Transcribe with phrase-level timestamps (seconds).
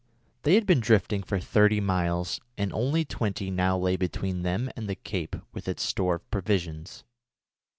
[0.41, 4.89] They had been drifting for thirty miles, and only twenty now lay between them and
[4.89, 7.03] the cape with its store of provisions.